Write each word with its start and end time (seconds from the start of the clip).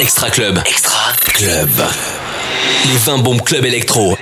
Extra 0.00 0.30
Club. 0.30 0.58
Extra 0.66 1.12
Club. 1.24 1.68
Les 2.86 2.96
20 2.96 3.18
bombes 3.18 3.42
club 3.42 3.64
électro. 3.66 4.16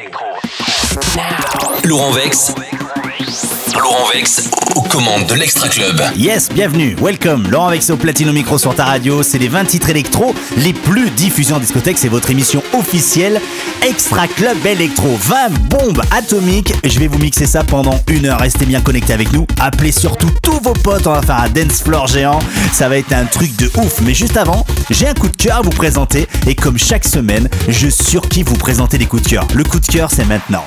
Laurent 1.85 2.11
Vex. 2.11 2.53
Laurent 3.81 4.09
Vex 4.13 4.51
aux 4.75 4.83
commandes 4.83 5.27
de 5.27 5.35
l'Extra 5.35 5.69
Club. 5.69 6.01
Yes, 6.17 6.49
bienvenue, 6.49 6.97
welcome. 7.01 7.49
Laurent 7.51 7.71
Vex 7.71 7.91
au 7.91 7.97
Platino 7.97 8.33
Micro 8.33 8.59
sur 8.59 8.75
ta 8.75 8.85
radio. 8.85 9.23
C'est 9.23 9.39
les 9.39 9.49
20 9.49 9.65
titres 9.65 9.89
électro 9.91 10.35
les 10.57 10.73
plus 10.73 11.11
diffusés 11.11 11.55
en 11.55 11.61
discothèque. 11.61 11.99
C'est 11.99 12.09
votre 12.09 12.31
émission 12.31 12.63
officielle 12.73 13.41
Extra 13.87 14.27
Club 14.27 14.57
Electro. 14.67 15.17
20 15.17 15.51
bombes 15.69 16.03
atomiques. 16.11 16.75
Je 16.85 16.99
vais 16.99 17.07
vous 17.07 17.19
mixer 17.19 17.47
ça 17.47 17.65
pendant 17.65 17.99
une 18.09 18.27
heure. 18.27 18.41
Restez 18.41 18.67
bien 18.67 18.81
connectés 18.81 19.13
avec 19.13 19.33
nous. 19.33 19.47
Appelez 19.61 19.93
surtout 19.93 20.31
tous 20.43 20.61
vos 20.63 20.75
potes. 20.75 21.07
On 21.07 21.13
va 21.13 21.23
faire 21.23 21.41
un 21.41 21.49
dance 21.49 21.83
floor 21.83 22.07
géant. 22.07 22.41
Ça 22.73 22.89
va 22.89 22.99
être 22.99 23.13
un 23.13 23.25
truc 23.25 23.55
de 23.57 23.71
ouf. 23.77 24.01
Mais 24.03 24.15
juste 24.15 24.37
avant, 24.37 24.67
j'ai 24.91 25.09
un 25.09 25.15
coup 25.15 25.29
de 25.29 25.37
cœur 25.37 25.59
à 25.59 25.63
vous 25.63 25.71
présenter. 25.71 26.27
Et 26.47 26.55
comme 26.55 26.79
chaque 26.79 27.05
semaine, 27.05 27.49
je 27.69 27.89
surkiffe 27.89 28.49
vous 28.49 28.57
présenter 28.57 28.99
des 28.99 29.07
coups 29.07 29.23
de 29.23 29.29
cœur. 29.29 29.47
Le 29.55 29.65
coup 29.65 29.81
de 29.81 29.87
cœur, 29.87 30.11
c'est 30.11 30.27
maintenant. 30.27 30.65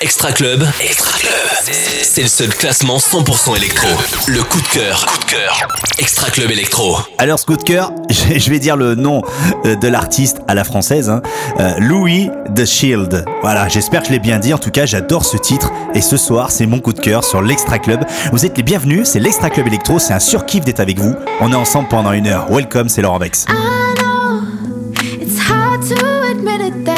Extra 0.00 0.32
Club. 0.32 0.66
Extra 0.80 1.18
Club. 1.18 1.32
C'est 2.02 2.22
le 2.22 2.28
seul 2.28 2.48
classement 2.48 2.98
100% 2.98 3.56
électro. 3.56 3.86
Le 4.26 4.42
coup 4.42 4.60
de 4.60 4.66
cœur. 4.66 5.06
Coup 5.06 5.18
de 5.18 5.24
cœur. 5.24 5.68
Extra 5.98 6.30
Club 6.30 6.50
électro. 6.50 6.98
Alors 7.18 7.38
ce 7.38 7.46
coup 7.46 7.56
de 7.56 7.62
cœur, 7.62 7.92
je 8.10 8.50
vais 8.50 8.58
dire 8.58 8.76
le 8.76 8.96
nom 8.96 9.22
euh, 9.64 9.76
de 9.76 9.88
l'artiste 9.88 10.38
à 10.48 10.54
la 10.54 10.64
française, 10.64 11.10
hein. 11.10 11.22
Euh, 11.60 11.74
Louis 11.78 12.28
The 12.54 12.64
Shield. 12.64 13.24
Voilà, 13.42 13.68
j'espère 13.68 14.02
que 14.02 14.08
je 14.08 14.12
l'ai 14.12 14.18
bien 14.18 14.40
dit. 14.40 14.52
En 14.52 14.58
tout 14.58 14.70
cas, 14.70 14.84
j'adore 14.84 15.24
ce 15.24 15.36
titre. 15.36 15.70
Et 15.94 16.00
ce 16.00 16.16
soir, 16.16 16.50
c'est 16.50 16.66
mon 16.66 16.80
coup 16.80 16.92
de 16.92 17.00
cœur 17.00 17.22
sur 17.24 17.40
l'Extra 17.40 17.78
Club. 17.78 18.04
Vous 18.32 18.44
êtes 18.44 18.56
les 18.56 18.64
bienvenus. 18.64 19.08
C'est 19.08 19.20
l'Extra 19.20 19.48
Club 19.48 19.68
Electro. 19.68 19.98
C'est 19.98 20.12
un 20.12 20.20
surkiff 20.20 20.64
d'être 20.64 20.80
avec 20.80 20.98
vous. 20.98 21.14
On 21.40 21.52
est 21.52 21.56
ensemble 21.56 21.88
pendant 21.88 22.12
une 22.12 22.26
heure. 22.26 22.46
Welcome, 22.50 22.88
c'est 22.88 23.02
Laurent 23.02 23.18
Vex. 23.18 23.46
I 23.48 23.94
know 24.00 24.42
it's 25.20 25.38
hard 25.38 25.82
to 25.88 26.04
admit 26.30 26.60
it 26.66 26.84
that 26.84 26.93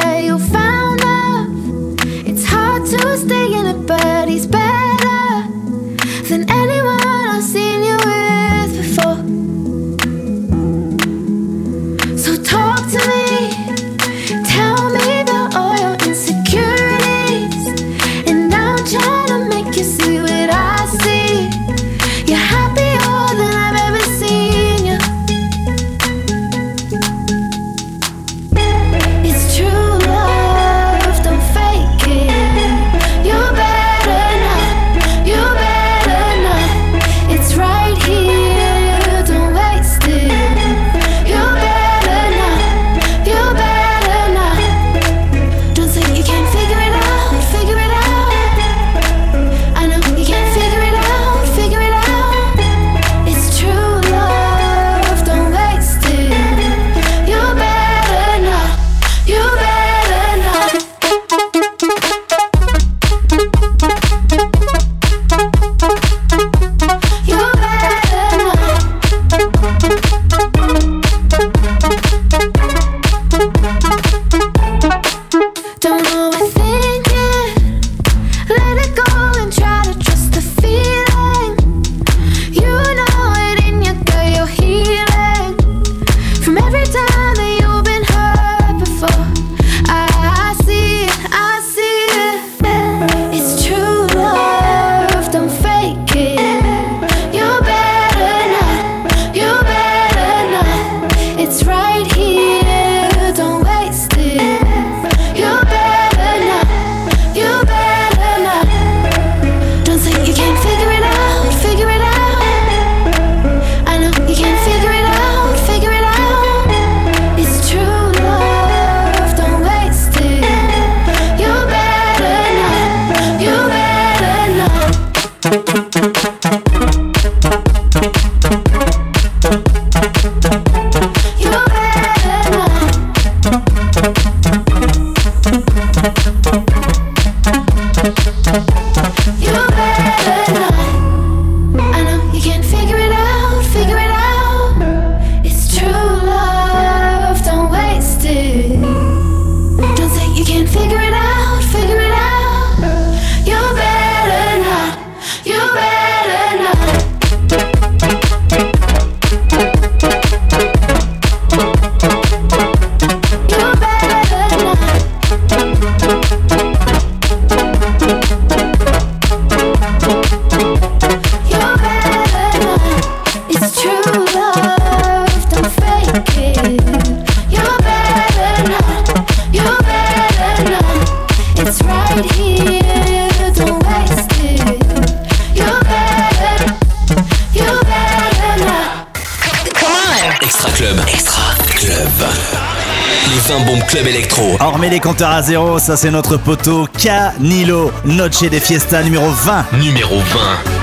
club 193.87 194.07
électro. 194.07 194.57
On 194.61 194.71
remet 194.73 194.91
les 194.91 195.01
compteurs 195.01 195.31
à 195.31 195.43
zéro. 195.43 195.79
Ça, 195.79 195.97
c'est 195.97 196.11
notre 196.11 196.37
poteau 196.37 196.87
Canilo. 196.99 197.93
Noche 198.05 198.41
de 198.41 198.59
Fiesta 198.59 199.03
numéro 199.03 199.31
20. 199.31 199.67
Numéro 199.81 200.17
20. 200.19 200.76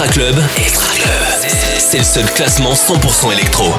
Extra 0.00 0.14
Club, 0.14 0.40
c'est 1.78 1.98
le 1.98 2.04
seul 2.04 2.24
classement 2.32 2.72
100% 2.72 3.32
électro. 3.32 3.74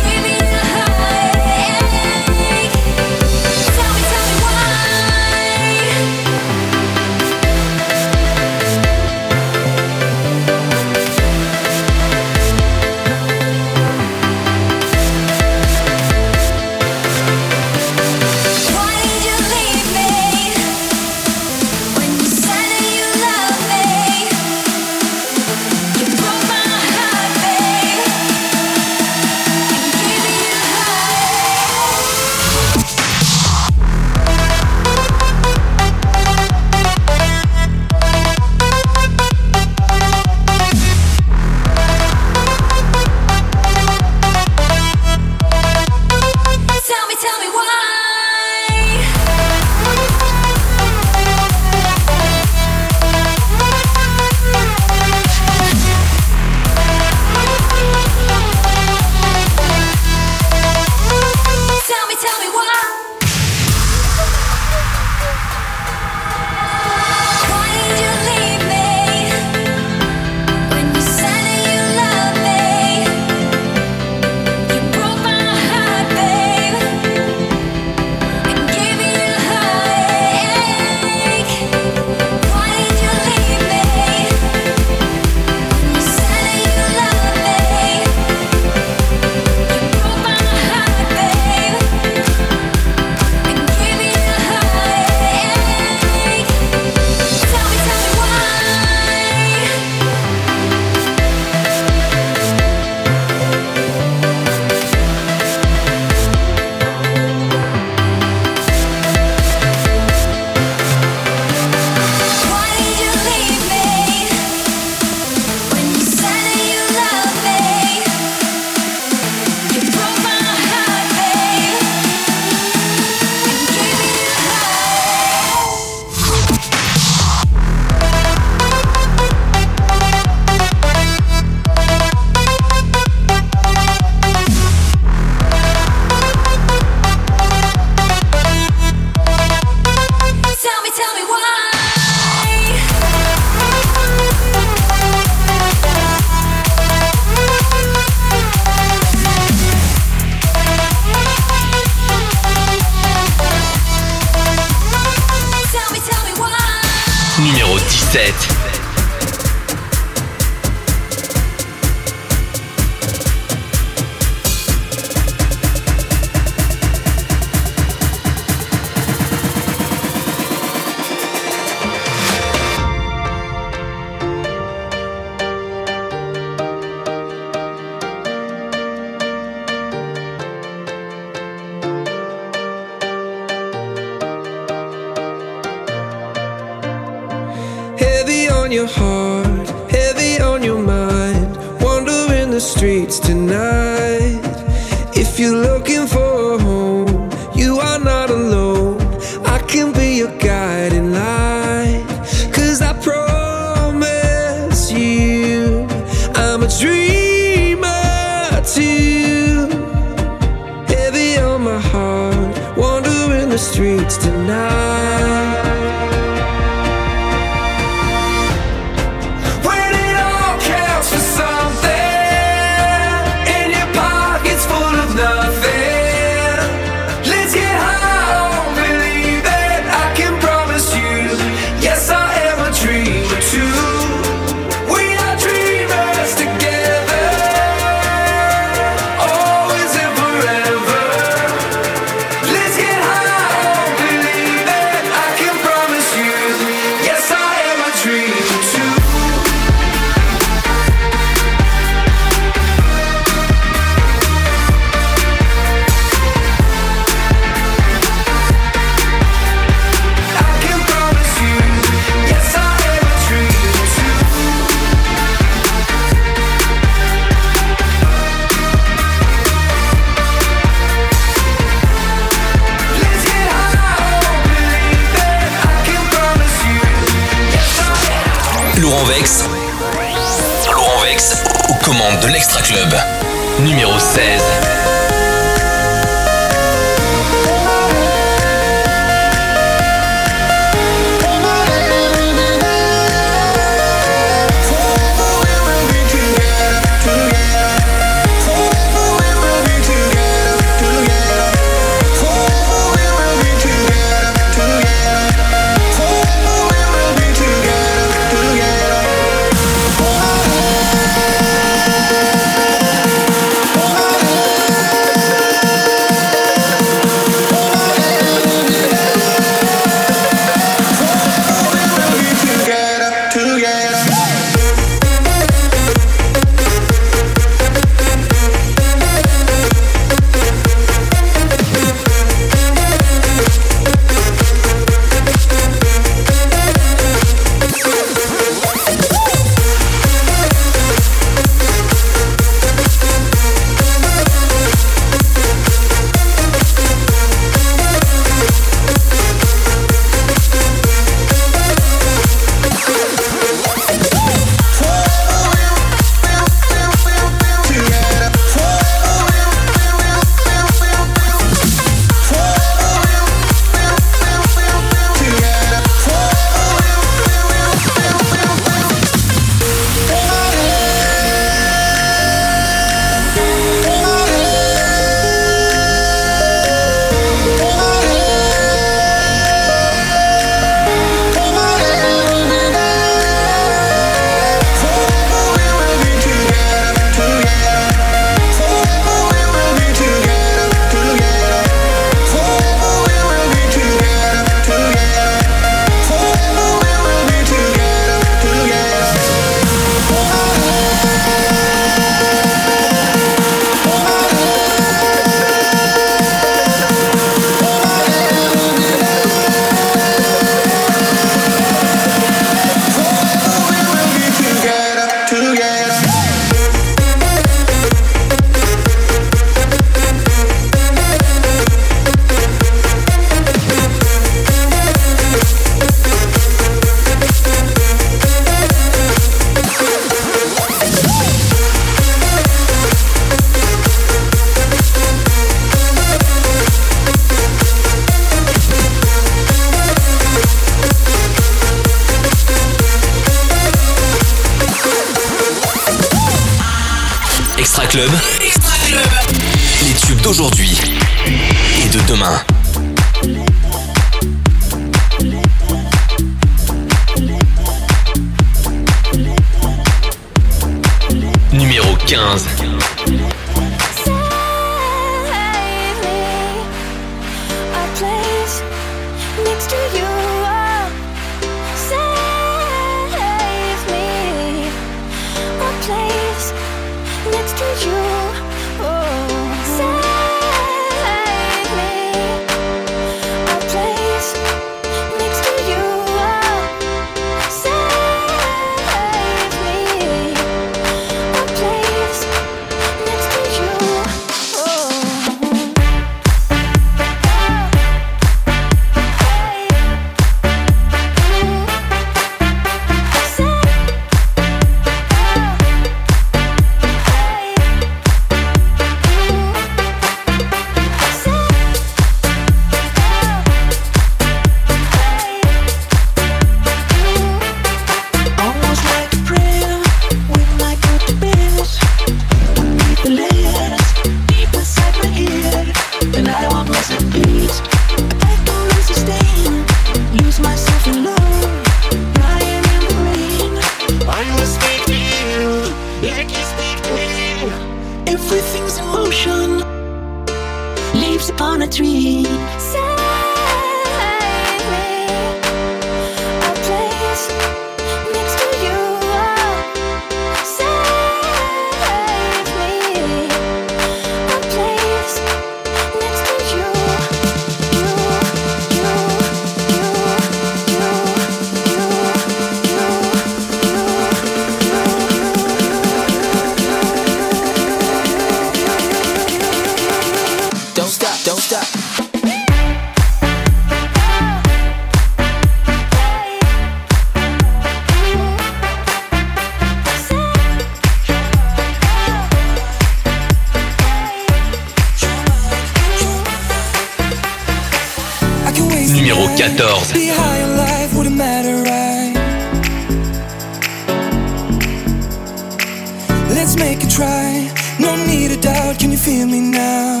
try. 597.00 597.50
No 597.78 597.90
need 598.08 598.28
to 598.32 598.38
doubt, 598.48 598.78
can 598.78 598.90
you 598.94 599.00
feel 599.08 599.26
me 599.26 599.40
now? 599.40 600.00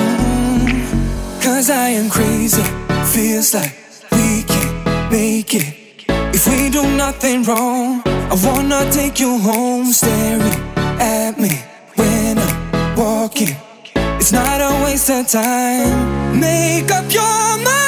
Mm. 0.00 1.42
Cause 1.44 1.68
I 1.68 1.88
am 2.00 2.08
crazy, 2.08 2.64
feels 3.14 3.48
like 3.54 3.74
we 4.12 4.42
can 4.52 4.68
make 5.10 5.52
it. 5.60 5.66
If 6.36 6.42
we 6.50 6.70
do 6.70 6.82
nothing 7.04 7.38
wrong, 7.48 8.02
I 8.32 8.34
wanna 8.46 8.80
take 8.98 9.16
you 9.24 9.32
home. 9.38 9.86
Staring 10.00 10.58
at 11.18 11.34
me 11.44 11.52
when 11.98 12.38
I'm 12.44 12.96
walking, 12.96 13.54
it's 14.18 14.32
not 14.32 14.58
a 14.68 14.72
waste 14.84 15.10
of 15.10 15.26
time. 15.28 16.40
Make 16.40 16.90
up 16.98 17.06
your 17.12 17.40
mind. 17.64 17.79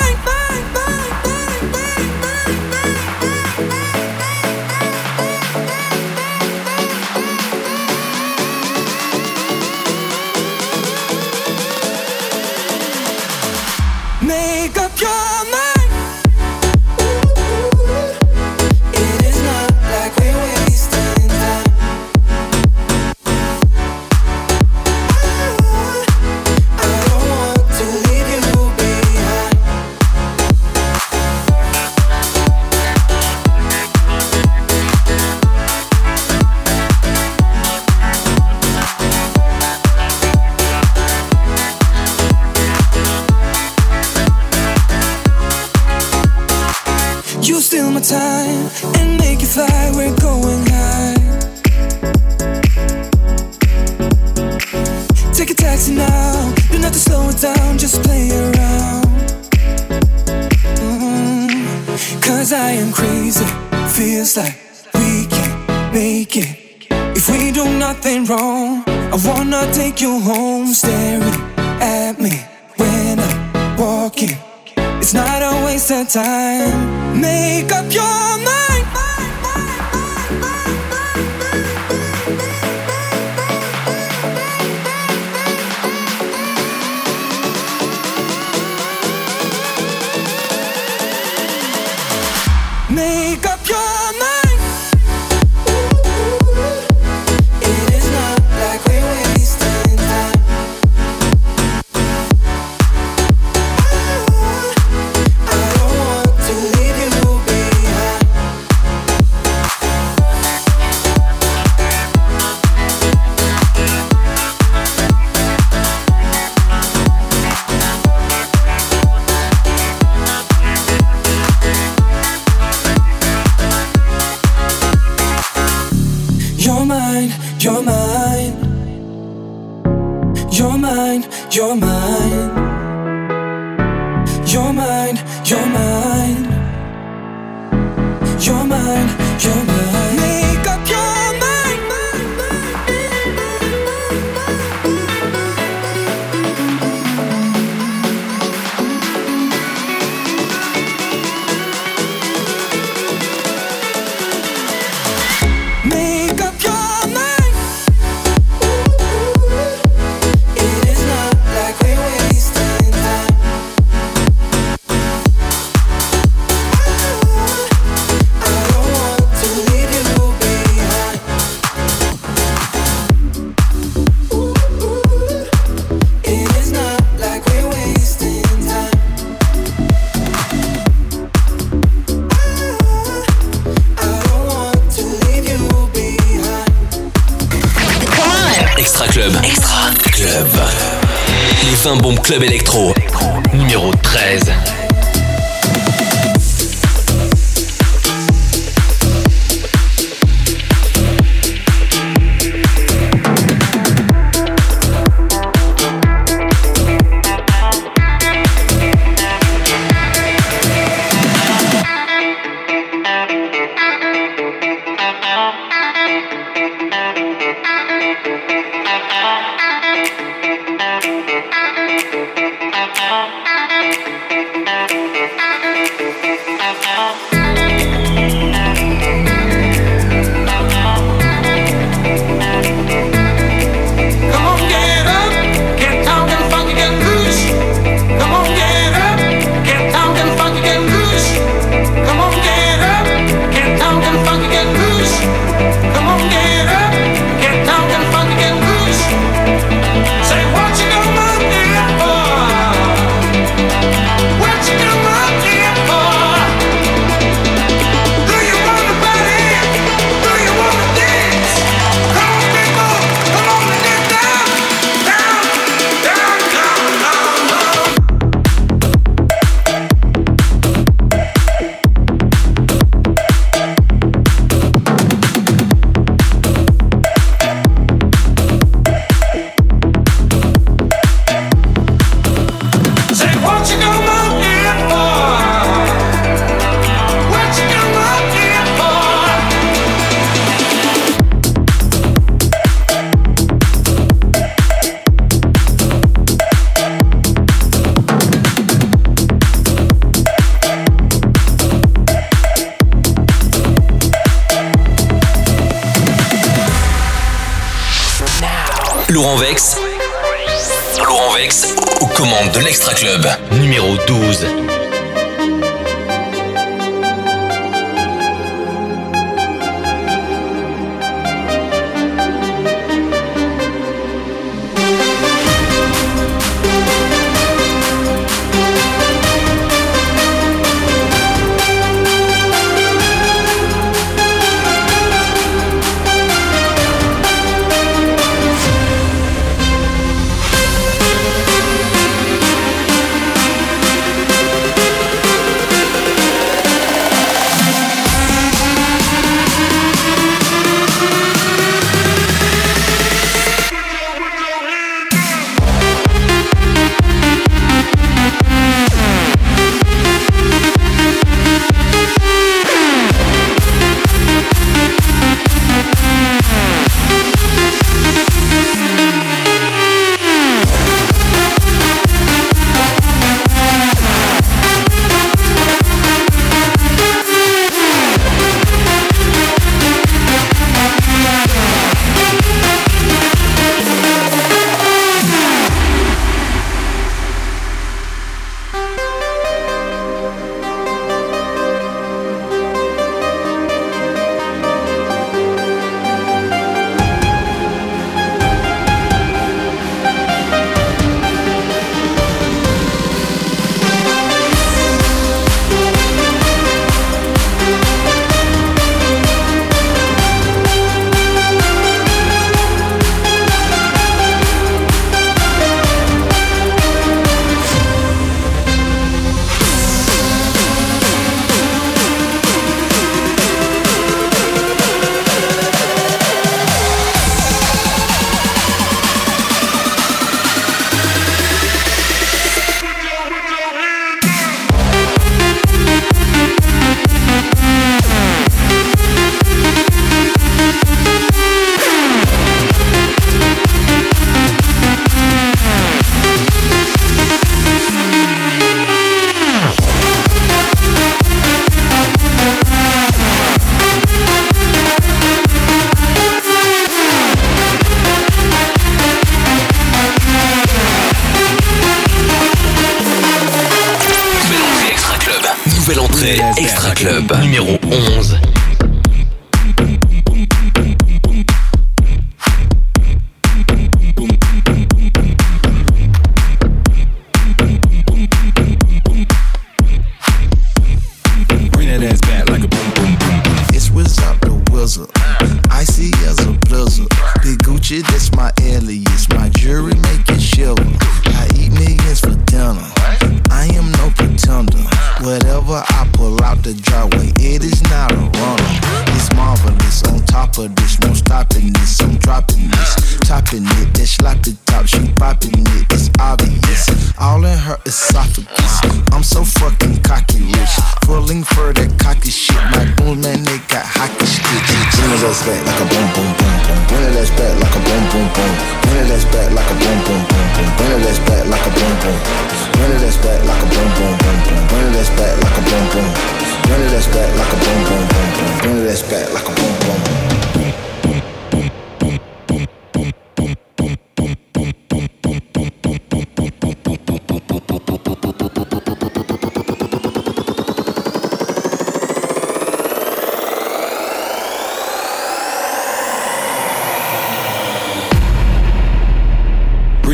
Club. 467.02 467.41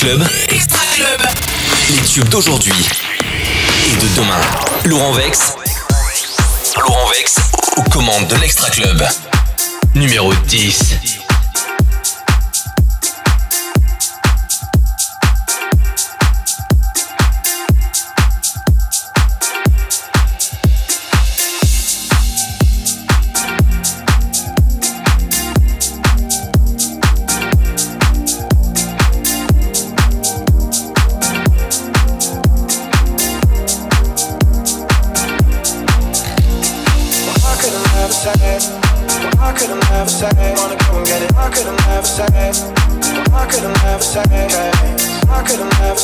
Extra 0.00 0.78
Club. 0.94 1.20
Les 1.90 2.02
tubes 2.02 2.28
d'aujourd'hui 2.28 2.72
et 2.72 3.96
de 3.96 4.06
demain. 4.14 4.40
Laurent 4.84 5.10
Vex. 5.12 5.54
Laurent 6.76 7.08
Vex 7.08 7.34
aux 7.76 7.82
commandes 7.90 8.28
de 8.28 8.36
l'Extra 8.36 8.70
Club. 8.70 9.04
Numéro 9.96 10.32
10. 10.46 11.27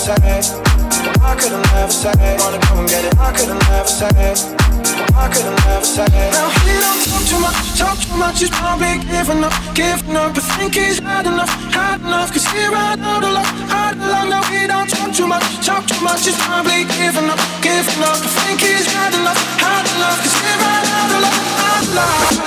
say. 0.04 0.44
I 1.24 1.32
could've 1.40 1.64
said. 1.92 2.40
Wanna 2.40 2.58
come 2.60 2.80
and 2.80 2.88
get 2.88 3.04
it? 3.08 3.16
I 3.16 3.32
could've 3.32 3.88
said. 3.88 4.12
I 5.16 5.28
could've 5.32 5.84
said. 5.84 6.12
Now 6.12 6.50
he 6.60 6.76
don't 6.84 7.00
talk 7.08 7.24
too 7.24 7.40
much, 7.40 7.56
talk 7.78 7.96
too 7.96 8.16
much. 8.20 8.40
He's 8.40 8.50
probably 8.50 8.98
giving 9.08 9.42
up, 9.42 9.54
giving 9.72 10.16
up. 10.16 10.34
But 10.34 10.44
think 10.60 10.74
he's 10.74 10.98
had 10.98 11.26
enough, 11.26 11.48
had 11.72 12.00
enough. 12.00 12.32
Cause 12.32 12.46
he 12.52 12.66
ran 12.68 13.00
out 13.00 13.24
of 13.24 13.32
luck, 13.32 13.48
out 13.72 13.96
of 13.96 14.04
luck. 14.04 14.28
Now 14.28 14.42
he 14.52 14.66
don't 14.66 14.90
talk 14.90 15.14
too 15.16 15.26
much, 15.26 15.42
talk 15.64 15.86
too 15.86 15.98
much. 16.04 16.26
He's 16.26 16.36
probably 16.36 16.84
giving 17.00 17.30
up, 17.32 17.40
giving 17.64 18.04
up. 18.04 18.20
But 18.20 18.32
think 18.44 18.60
he's 18.60 18.84
had 18.92 19.14
enough, 19.16 19.40
had 19.56 19.88
enough. 19.96 20.20
Cause 20.20 20.36
he 20.36 20.52
ran 20.60 20.84
out 21.00 21.16
of 21.16 21.20
luck, 21.24 21.36
out 21.64 21.80
of 21.80 21.96
luck. 21.96 22.44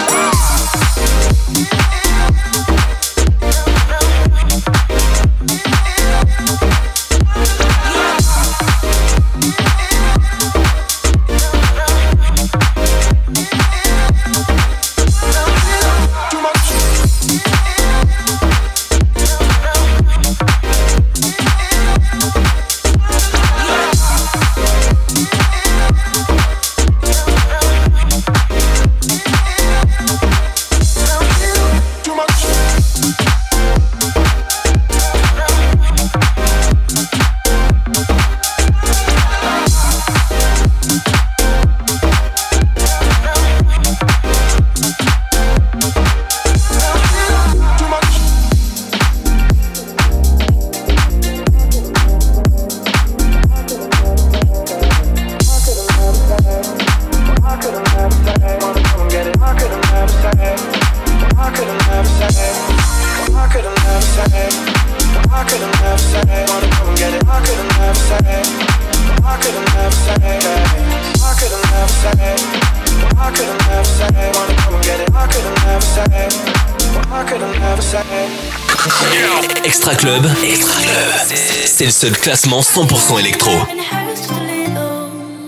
seul 81.97 82.15
classement 82.15 82.61
100% 82.61 83.19
électro. 83.19 83.49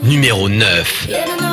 Numéro 0.01 0.49
9. 0.49 1.48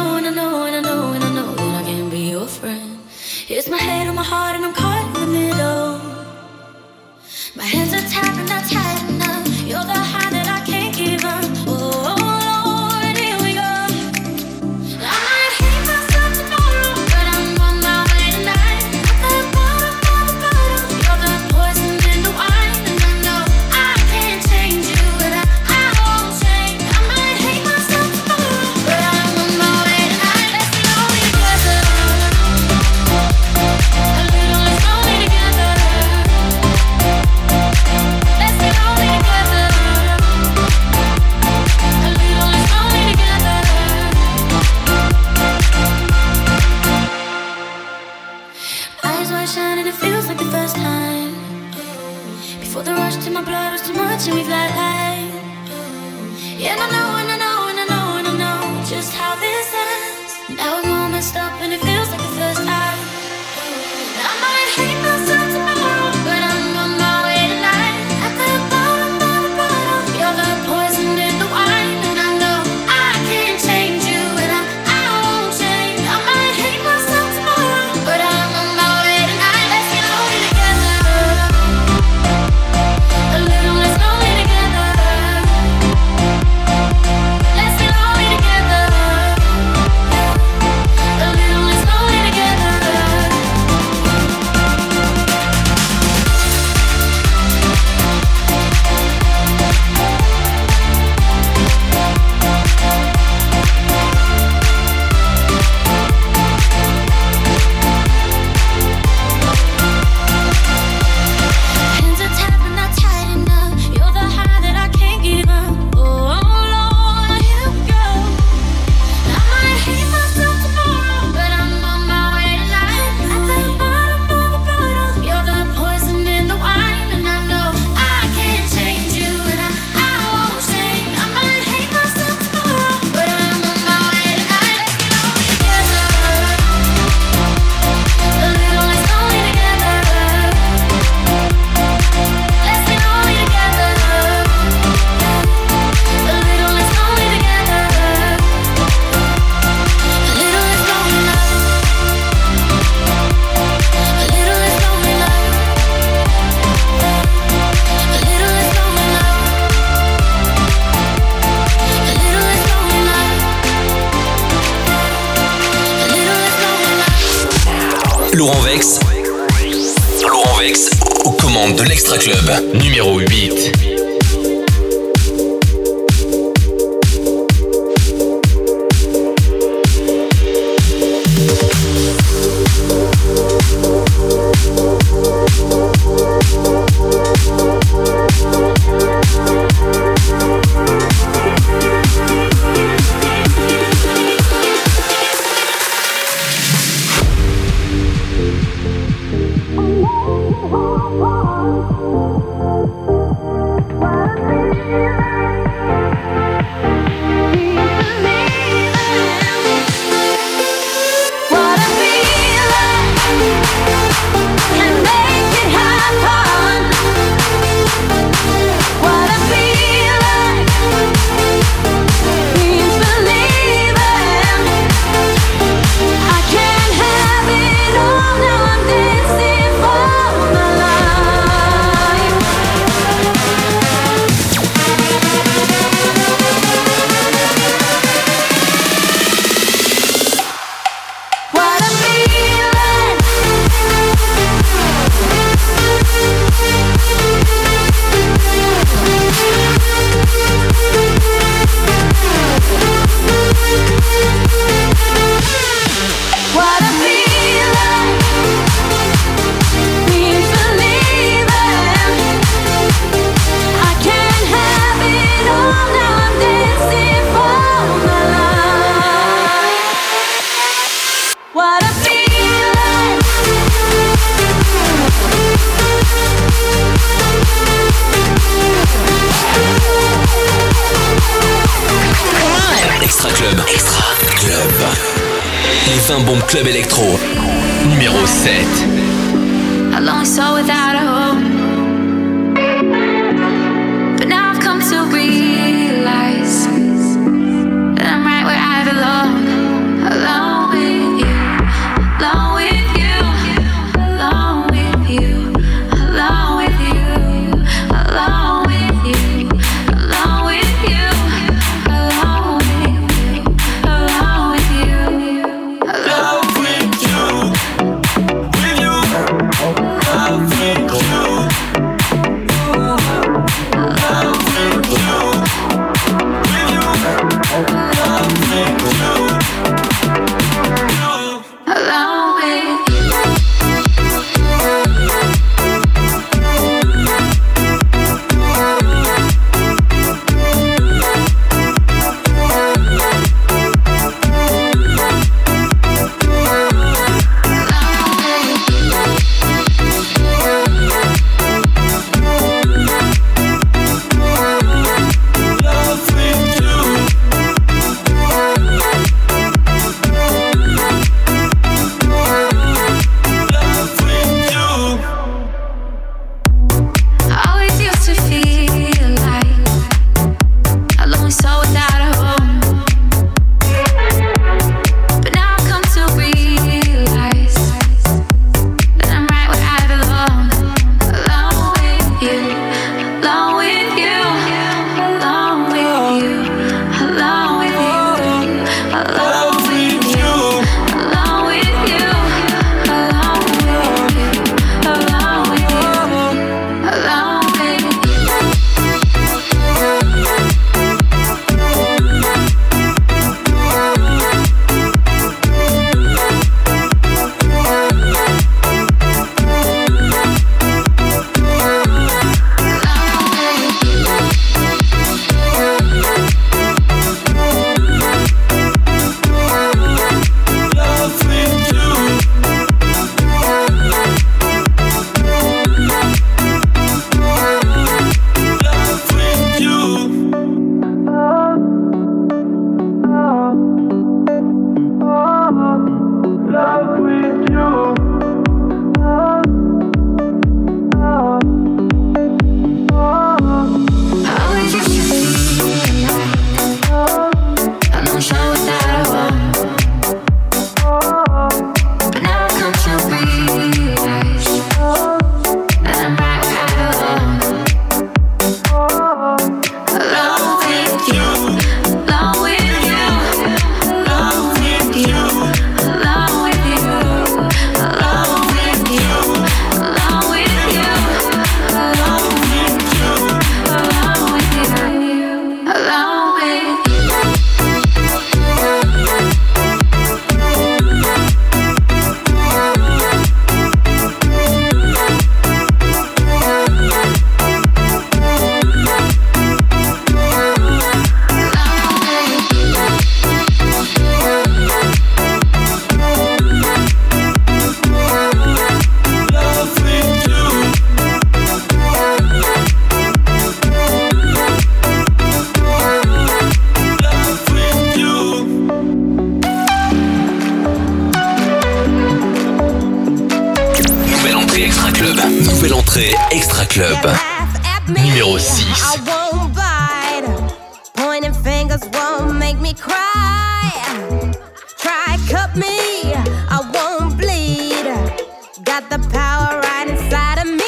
Right 529.54 529.88
inside 529.88 530.38
of 530.40 530.48
me. 530.48 530.65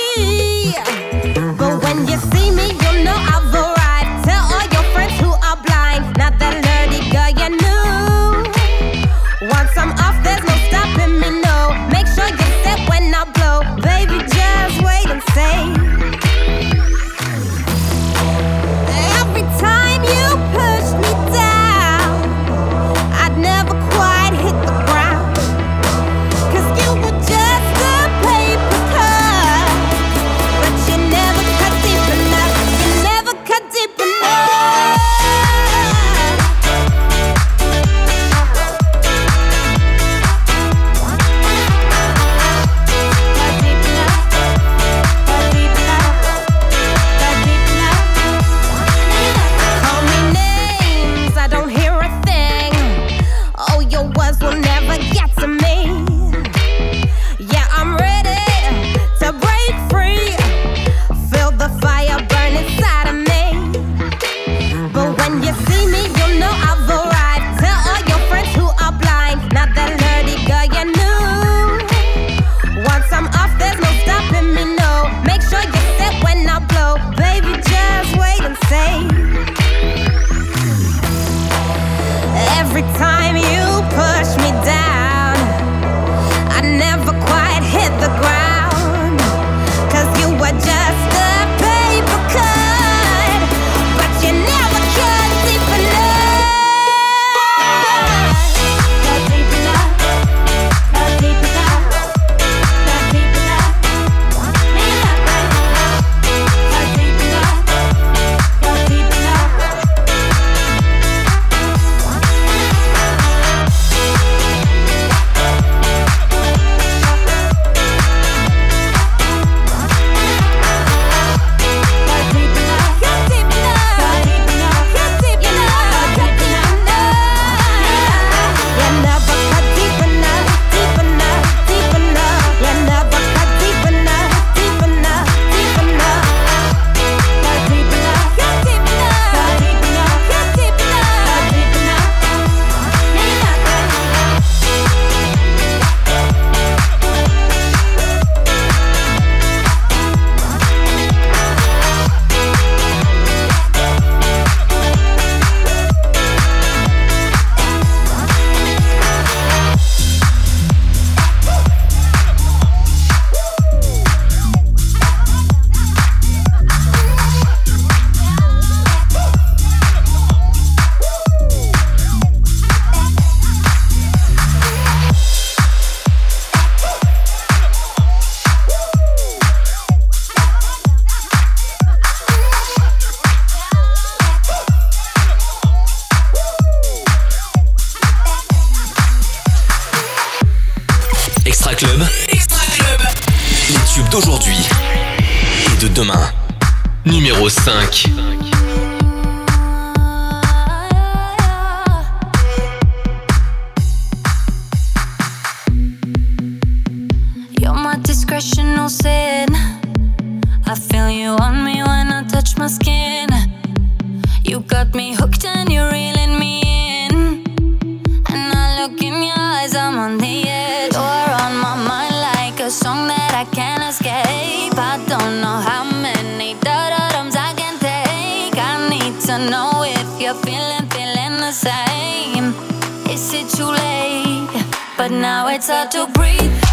too 233.59 233.65
late, 233.65 234.65
but 234.97 235.11
now 235.11 235.49
it's 235.49 235.69
hard 235.69 235.91
to 235.91 236.07
breathe. 236.15 236.68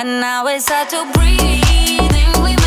And 0.00 0.18
now 0.18 0.46
it's 0.46 0.66
hard 0.66 0.88
to 0.88 1.12
breathe. 1.12 2.59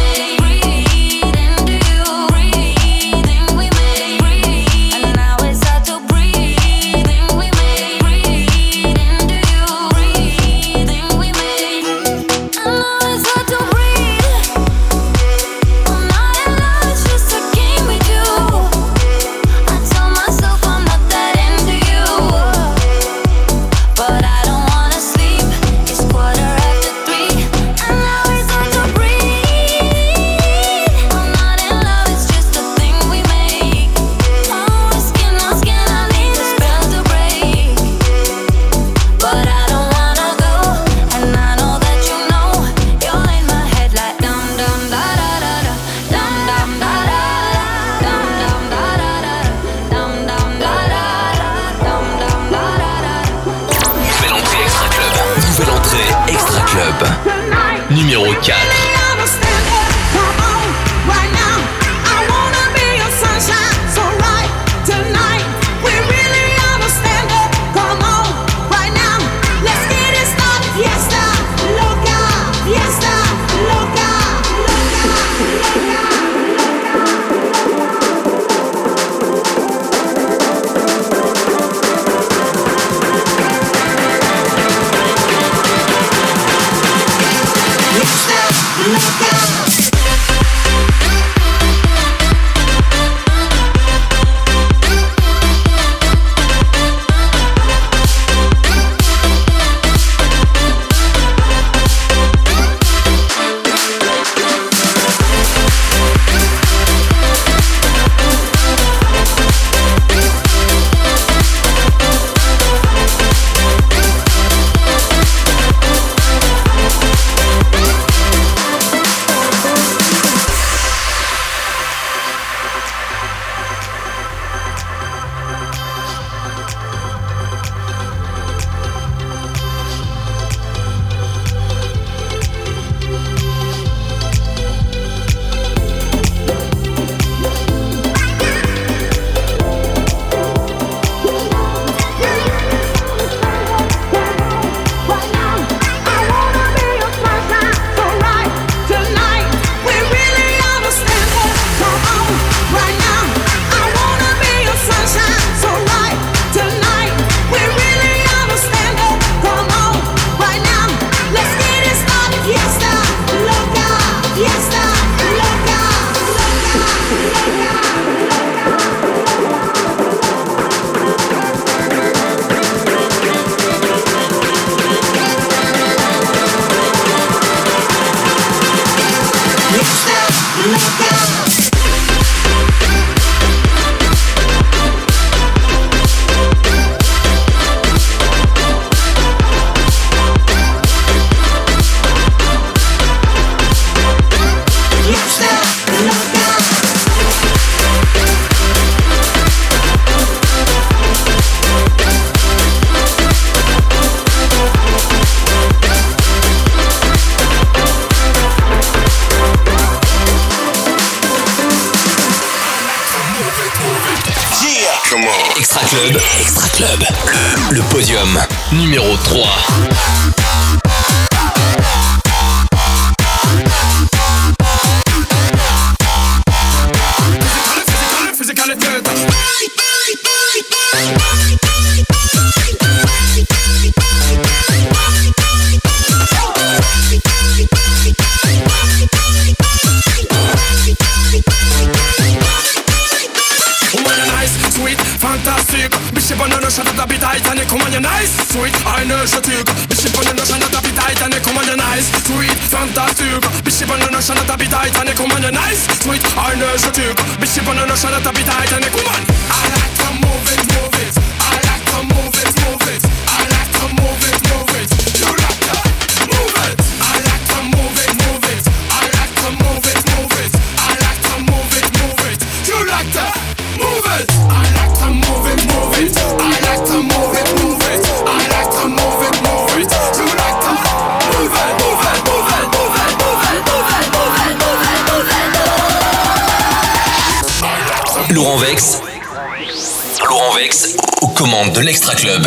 l'Extra 291.83 292.13
Club. 292.15 292.45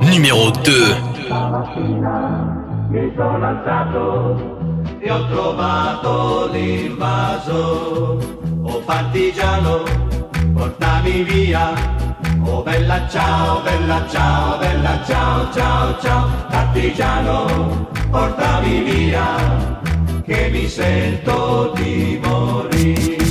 Numéro 0.00 0.50
2. 0.50 0.64
Mi 2.88 3.12
sono 3.14 3.46
alzato 3.46 4.80
e 4.98 5.10
ho 5.10 5.26
trovato 5.28 6.48
l'invaso. 6.50 8.18
Oh 8.62 8.80
partigiano, 8.80 9.82
portami 10.54 11.22
via. 11.24 11.74
Oh 12.44 12.62
bella 12.62 13.06
ciao, 13.08 13.60
bella 13.60 14.06
ciao, 14.08 14.56
bella 14.58 15.02
ciao, 15.04 15.52
ciao, 15.52 15.98
ciao. 16.00 16.28
Partigiano, 16.48 17.88
portami 18.10 18.82
via, 18.84 19.26
che 20.24 20.48
mi 20.50 20.66
sento 20.66 21.72
di 21.76 22.18
morire. 22.22 23.25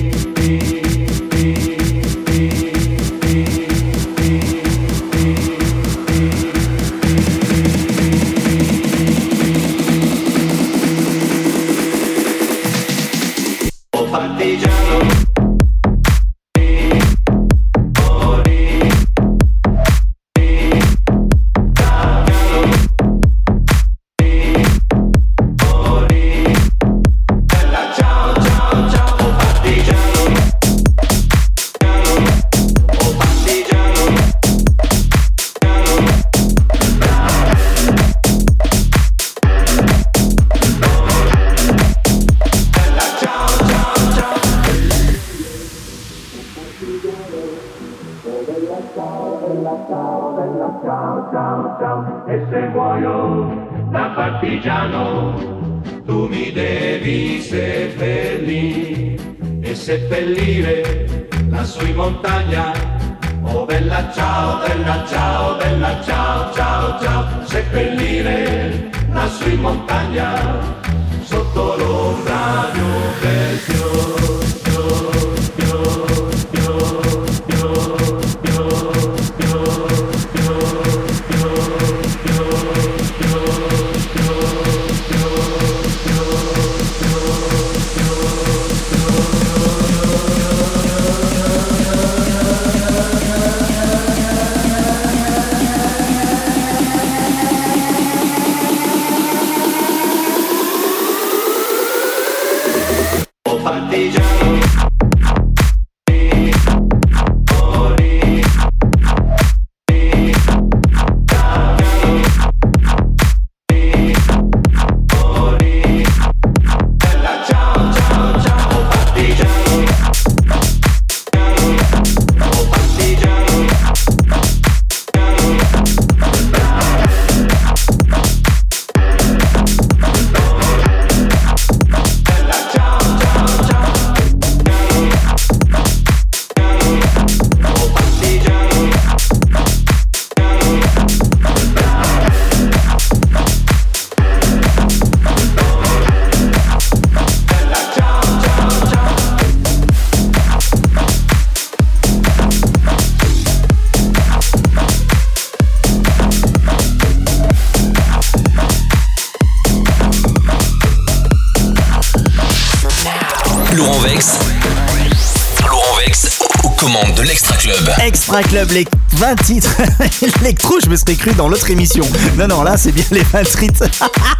Club. 168.43 168.71
Les 168.71 168.85
20 169.13 169.35
titres 169.43 169.69
électro, 170.41 170.75
je 170.83 170.89
me 170.89 170.95
serais 170.97 171.15
cru 171.15 171.31
dans 171.33 171.47
l'autre 171.47 171.69
émission. 171.69 172.05
Non, 172.37 172.47
non, 172.47 172.63
là, 172.63 172.75
c'est 172.77 172.91
bien 172.91 173.03
les 173.11 173.21
20 173.23 173.43
titres. 173.43 173.83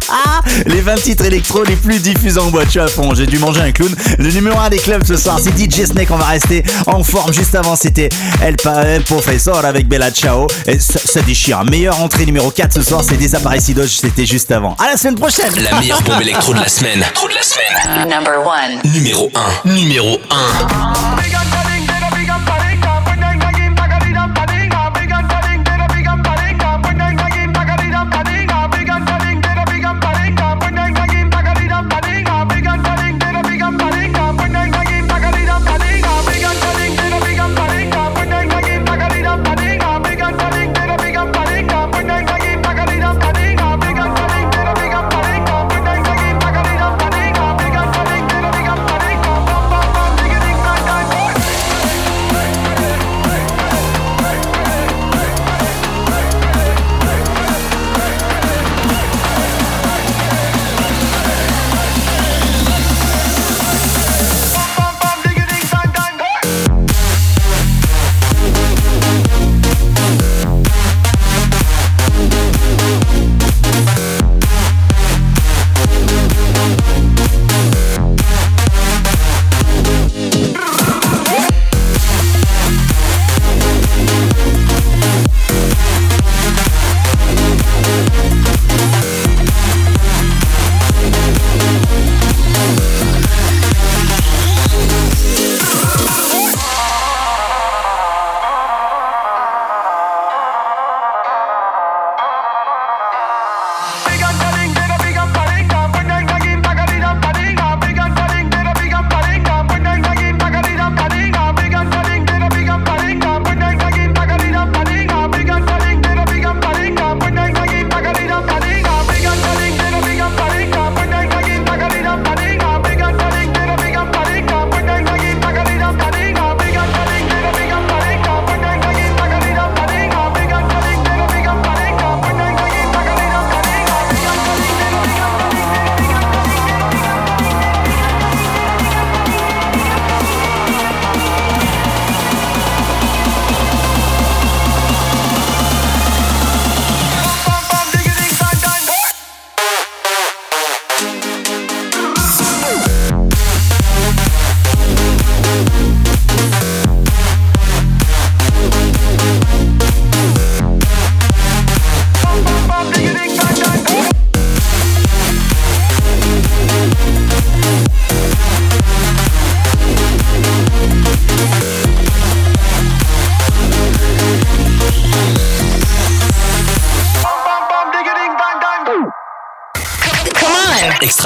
les 0.66 0.80
20 0.82 0.94
titres 0.96 1.24
électro 1.24 1.62
les 1.64 1.76
plus 1.76 1.98
diffusés 2.00 2.38
en 2.38 2.50
boîte. 2.50 2.66
Je 2.66 2.70
suis 2.72 2.80
à 2.80 2.86
fond, 2.88 3.14
j'ai 3.14 3.26
dû 3.26 3.38
manger 3.38 3.62
un 3.62 3.72
clown. 3.72 3.94
Le 4.18 4.30
numéro 4.30 4.58
1 4.58 4.68
des 4.70 4.78
clubs 4.78 5.02
ce 5.04 5.16
soir, 5.16 5.38
c'est 5.42 5.56
DJ 5.58 5.86
Snake. 5.86 6.10
On 6.10 6.16
va 6.16 6.26
rester 6.26 6.62
en 6.86 7.02
forme. 7.02 7.32
Juste 7.32 7.54
avant, 7.54 7.74
c'était 7.76 8.08
El, 8.42 8.56
Pa- 8.56 8.82
El 8.84 9.02
Professor 9.02 9.64
avec 9.64 9.88
Bella 9.88 10.10
Ciao. 10.10 10.46
Et 10.66 10.78
ça, 10.78 10.98
ça 11.02 11.22
déchire. 11.22 11.64
Meilleure 11.64 12.00
entrée 12.02 12.26
numéro 12.26 12.50
4 12.50 12.74
ce 12.74 12.82
soir, 12.82 13.02
c'est 13.08 13.16
Desaparecidos. 13.16 13.86
C'était 13.86 14.26
juste 14.26 14.50
avant. 14.52 14.74
À 14.78 14.90
la 14.90 14.96
semaine 14.98 15.14
prochaine. 15.16 15.52
La 15.70 15.80
meilleure 15.80 16.02
bombe 16.02 16.20
électro 16.20 16.52
de 16.52 16.60
la 16.60 16.68
semaine. 16.68 17.02
Trop 17.14 17.28
de 17.28 17.34
la 17.34 17.42
semaine. 17.42 18.08
Number 18.10 18.40
one. 18.46 18.92
Numéro 18.92 19.30
1. 19.64 19.70
Numéro 19.70 20.18
1. 20.30 21.55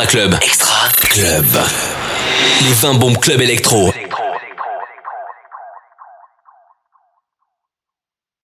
Extra 0.02 0.06
Club. 0.06 0.34
Extra 0.40 0.88
Club. 0.98 1.44
Les 2.62 2.72
20 2.72 2.94
bombes 2.94 3.18
club 3.18 3.42
électro. 3.42 3.92